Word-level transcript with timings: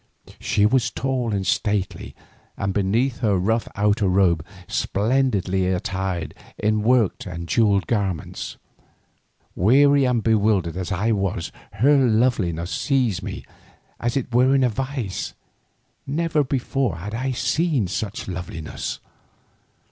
She 0.39 0.65
was 0.65 0.89
tall 0.89 1.31
and 1.31 1.45
stately, 1.45 2.15
and 2.57 2.73
beneath 2.73 3.19
her 3.19 3.37
rough 3.37 3.67
outer 3.75 4.07
robe 4.07 4.43
splendidly 4.67 5.67
attired 5.67 6.33
in 6.57 6.81
worked 6.81 7.27
and 7.27 7.47
jewelled 7.47 7.85
garments. 7.85 8.57
Weary 9.55 10.05
and 10.05 10.23
bewildered 10.23 10.75
as 10.75 10.91
I 10.91 11.11
was, 11.11 11.51
her 11.73 11.95
loveliness 12.03 12.71
seized 12.71 13.21
me 13.21 13.45
as 13.99 14.17
it 14.17 14.33
were 14.33 14.55
in 14.55 14.63
a 14.63 14.69
vice, 14.69 15.35
never 16.07 16.43
before 16.43 16.95
had 16.95 17.13
I 17.13 17.29
seen 17.29 17.85
such 17.85 18.27
loveliness. 18.27 18.99